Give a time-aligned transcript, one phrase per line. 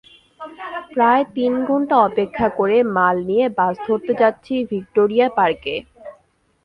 [0.91, 5.75] প্রায় তিন ঘণ্টা অপেক্ষা করে মাল নিয়ে বাস ধরতে যাচ্ছি ভিক্টোরিয়া পার্কে।